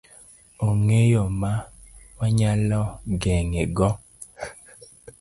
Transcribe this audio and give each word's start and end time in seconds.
Onge 0.65 0.99
yo 1.13 1.23
ma 1.39 1.53
wanyalo 2.19 2.81
geng'e 3.21 3.63
go? 3.75 3.89